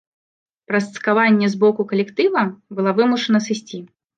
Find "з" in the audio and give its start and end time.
1.55-1.61